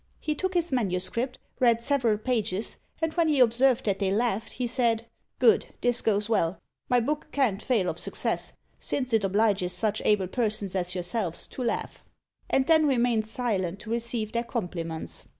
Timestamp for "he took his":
0.19-0.71